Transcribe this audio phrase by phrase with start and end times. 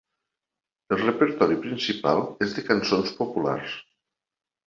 [0.95, 3.77] El repertori principal és de cançons populars.